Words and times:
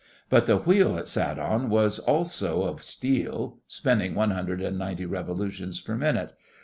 But 0.31 0.47
the 0.47 0.57
wheel 0.57 0.97
it 0.97 1.07
sat 1.07 1.37
on 1.37 1.69
was 1.69 1.99
also 1.99 2.63
of 2.63 2.81
steel; 2.83 3.59
spinning 3.67 4.15
one 4.15 4.31
hundred 4.31 4.59
and 4.59 4.75
ninety 4.75 5.05
revolutions 5.05 5.79
per 5.79 5.93
minute. 5.95 6.33